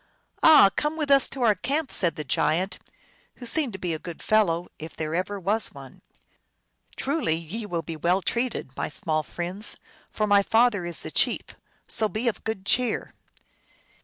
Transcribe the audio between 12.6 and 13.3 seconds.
cheer